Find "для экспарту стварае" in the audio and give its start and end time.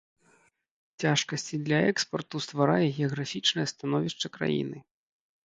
1.67-2.87